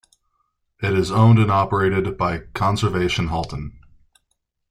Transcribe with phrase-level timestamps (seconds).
[0.81, 3.79] It is owned and operated by Conservation Halton.